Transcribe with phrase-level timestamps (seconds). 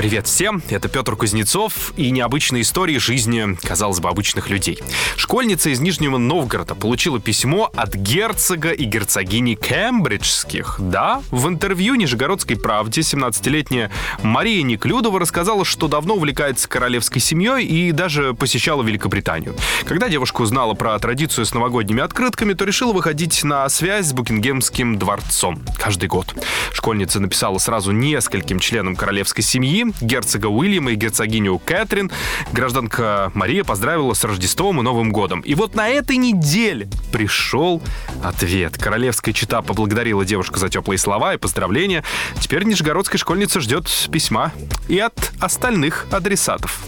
[0.00, 4.78] Привет всем, это Петр Кузнецов и необычные истории жизни, казалось бы, обычных людей.
[5.14, 10.76] Школьница из Нижнего Новгорода получила письмо от герцога и герцогини Кембриджских.
[10.78, 13.90] Да, в интервью Нижегородской правде 17-летняя
[14.22, 19.54] Мария Неклюдова рассказала, что давно увлекается королевской семьей и даже посещала Великобританию.
[19.84, 24.98] Когда девушка узнала про традицию с новогодними открытками, то решила выходить на связь с Букингемским
[24.98, 26.34] дворцом каждый год.
[26.72, 32.10] Школьница написала сразу нескольким членам королевской семьи, герцога Уильяма и герцогиню Кэтрин.
[32.52, 35.40] Гражданка Мария поздравила с Рождеством и Новым годом.
[35.40, 37.82] И вот на этой неделе пришел
[38.22, 38.78] ответ.
[38.78, 42.04] Королевская чита поблагодарила девушку за теплые слова и поздравления.
[42.40, 44.52] Теперь нижегородская школьница ждет письма
[44.88, 46.80] и от остальных адресатов.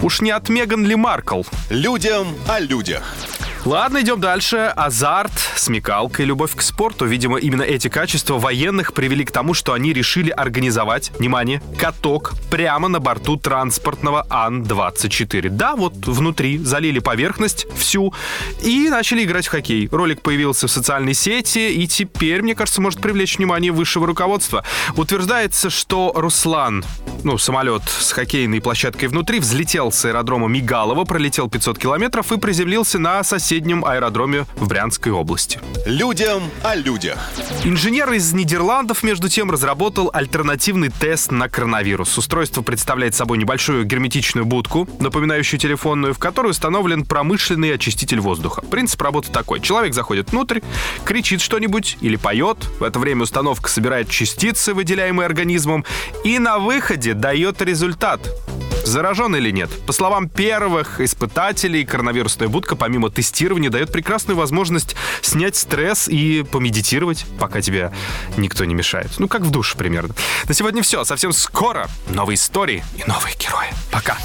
[0.00, 1.42] Уж не от Меган Ли Маркл.
[1.68, 3.02] Людям о людях.
[3.70, 4.72] Ладно, идем дальше.
[4.74, 7.06] Азарт, смекалка и любовь к спорту.
[7.06, 12.88] Видимо, именно эти качества военных привели к тому, что они решили организовать, внимание, каток прямо
[12.88, 15.50] на борту транспортного Ан-24.
[15.50, 18.12] Да, вот внутри залили поверхность всю
[18.60, 19.88] и начали играть в хоккей.
[19.92, 24.64] Ролик появился в социальной сети и теперь, мне кажется, может привлечь внимание высшего руководства.
[24.96, 26.84] Утверждается, что Руслан,
[27.22, 32.98] ну, самолет с хоккейной площадкой внутри, взлетел с аэродрома Мигалова, пролетел 500 километров и приземлился
[32.98, 35.60] на соседнем соседнем аэродроме в Брянской области.
[35.84, 37.18] Людям о людях.
[37.62, 42.16] Инженер из Нидерландов, между тем, разработал альтернативный тест на коронавирус.
[42.16, 48.62] Устройство представляет собой небольшую герметичную будку, напоминающую телефонную, в которой установлен промышленный очиститель воздуха.
[48.62, 49.60] Принцип работы такой.
[49.60, 50.60] Человек заходит внутрь,
[51.04, 52.56] кричит что-нибудь или поет.
[52.78, 55.84] В это время установка собирает частицы, выделяемые организмом,
[56.24, 58.22] и на выходе дает результат
[58.90, 59.70] заражен или нет.
[59.86, 67.24] По словам первых испытателей, коронавирусная будка помимо тестирования дает прекрасную возможность снять стресс и помедитировать,
[67.38, 67.92] пока тебе
[68.36, 69.10] никто не мешает.
[69.18, 70.14] Ну, как в душе примерно.
[70.46, 71.04] На сегодня все.
[71.04, 73.68] Совсем скоро новые истории и новые герои.
[73.90, 74.18] Пока.